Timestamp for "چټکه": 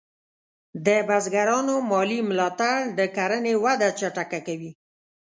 3.99-4.39